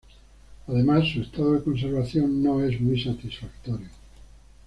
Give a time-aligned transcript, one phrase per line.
[0.65, 3.87] Además su estado de conservación no es muy satisfactorio.